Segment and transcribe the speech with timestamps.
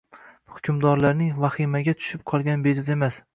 [0.53, 3.23] Hukmdorlarning vahimaga tushib qolgani bejiz emas